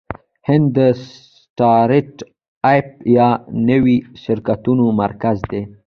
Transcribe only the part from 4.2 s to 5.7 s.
شرکتونو مرکز دی.